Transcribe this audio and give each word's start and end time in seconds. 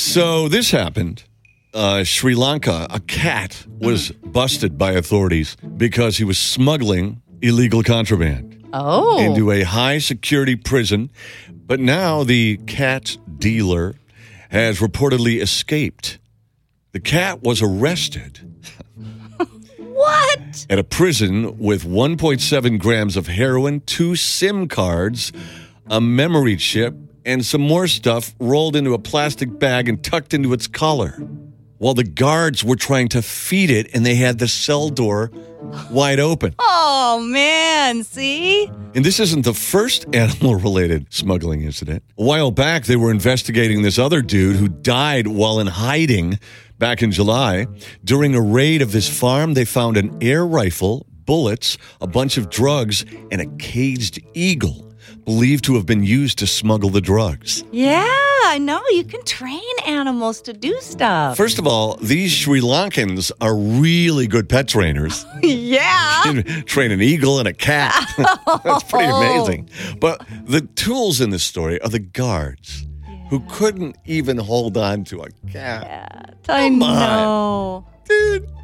So 0.00 0.48
this 0.48 0.70
happened. 0.70 1.24
Uh, 1.74 2.04
Sri 2.04 2.34
Lanka, 2.34 2.86
a 2.90 3.00
cat 3.00 3.64
was 3.78 4.10
busted 4.12 4.78
by 4.78 4.92
authorities 4.92 5.56
because 5.76 6.16
he 6.16 6.24
was 6.24 6.38
smuggling 6.38 7.20
illegal 7.42 7.82
contraband 7.82 8.64
Oh. 8.72 9.20
into 9.20 9.50
a 9.50 9.62
high 9.62 9.98
security 9.98 10.56
prison. 10.56 11.10
But 11.52 11.80
now 11.80 12.24
the 12.24 12.56
cat 12.66 13.18
dealer 13.38 13.94
has 14.48 14.80
reportedly 14.80 15.40
escaped. 15.40 16.18
The 16.92 17.00
cat 17.00 17.42
was 17.42 17.60
arrested 17.62 18.40
what? 19.76 20.66
at 20.70 20.78
a 20.78 20.84
prison 20.84 21.58
with 21.58 21.84
1.7 21.84 22.78
grams 22.80 23.16
of 23.16 23.28
heroin, 23.28 23.80
two 23.82 24.16
SIM 24.16 24.66
cards, 24.66 25.30
a 25.86 26.00
memory 26.00 26.56
chip, 26.56 26.94
and 27.24 27.44
some 27.44 27.60
more 27.60 27.86
stuff 27.86 28.34
rolled 28.40 28.76
into 28.76 28.94
a 28.94 28.98
plastic 28.98 29.58
bag 29.58 29.88
and 29.88 30.02
tucked 30.02 30.34
into 30.34 30.52
its 30.52 30.66
collar. 30.66 31.12
While 31.78 31.94
the 31.94 32.04
guards 32.04 32.62
were 32.62 32.76
trying 32.76 33.08
to 33.08 33.22
feed 33.22 33.70
it 33.70 33.94
and 33.94 34.04
they 34.04 34.14
had 34.14 34.38
the 34.38 34.48
cell 34.48 34.90
door 34.90 35.30
wide 35.90 36.20
open. 36.20 36.54
Oh, 36.58 37.26
man. 37.26 38.04
See? 38.04 38.66
And 38.94 39.04
this 39.04 39.18
isn't 39.18 39.46
the 39.46 39.54
first 39.54 40.04
animal 40.14 40.56
related 40.56 41.12
smuggling 41.12 41.62
incident. 41.62 42.02
A 42.18 42.22
while 42.22 42.50
back, 42.50 42.84
they 42.84 42.96
were 42.96 43.10
investigating 43.10 43.82
this 43.82 43.98
other 43.98 44.20
dude 44.20 44.56
who 44.56 44.68
died 44.68 45.26
while 45.26 45.58
in 45.58 45.68
hiding 45.68 46.38
back 46.78 47.02
in 47.02 47.12
July. 47.12 47.66
During 48.04 48.34
a 48.34 48.40
raid 48.42 48.82
of 48.82 48.92
his 48.92 49.08
farm, 49.08 49.54
they 49.54 49.64
found 49.64 49.96
an 49.96 50.18
air 50.20 50.46
rifle, 50.46 51.06
bullets, 51.24 51.78
a 52.00 52.06
bunch 52.06 52.36
of 52.36 52.50
drugs, 52.50 53.04
and 53.30 53.40
a 53.40 53.46
caged 53.56 54.20
eagle 54.34 54.89
believed 55.24 55.64
to 55.64 55.74
have 55.74 55.86
been 55.86 56.02
used 56.04 56.38
to 56.38 56.46
smuggle 56.46 56.90
the 56.90 57.00
drugs. 57.00 57.64
Yeah, 57.72 58.04
I 58.44 58.58
know. 58.60 58.82
You 58.90 59.04
can 59.04 59.22
train 59.24 59.60
animals 59.86 60.40
to 60.42 60.52
do 60.52 60.78
stuff. 60.80 61.36
First 61.36 61.58
of 61.58 61.66
all, 61.66 61.96
these 61.96 62.32
Sri 62.32 62.60
Lankans 62.60 63.30
are 63.40 63.54
really 63.56 64.26
good 64.26 64.48
pet 64.48 64.68
trainers. 64.68 65.24
yeah. 65.42 66.42
train 66.66 66.90
an 66.90 67.00
eagle 67.00 67.38
and 67.38 67.48
a 67.48 67.52
cat. 67.52 68.08
That's 68.64 68.84
pretty 68.84 69.06
amazing. 69.10 69.68
But 70.00 70.26
the 70.46 70.62
tools 70.62 71.20
in 71.20 71.30
this 71.30 71.44
story 71.44 71.80
are 71.82 71.88
the 71.88 71.98
guards 71.98 72.86
who 73.30 73.40
couldn't 73.48 73.96
even 74.06 74.38
hold 74.38 74.76
on 74.76 75.04
to 75.04 75.20
a 75.22 75.30
cat. 75.50 75.84
Yeah, 76.48 76.54
I 76.54 76.68
Come 76.68 76.82
on. 76.82 76.98
know. 76.98 77.86
Dude, 78.08 78.42
really? 78.42 78.59